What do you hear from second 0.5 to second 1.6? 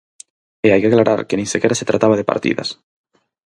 E hai que aclarar que nin